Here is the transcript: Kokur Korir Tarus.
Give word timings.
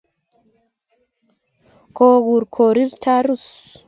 Kokur 1.97 2.43
Korir 2.55 2.89
Tarus. 3.03 3.45